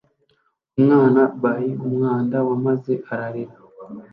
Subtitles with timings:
[0.77, 3.55] Umwana by umwanda wamazi ararira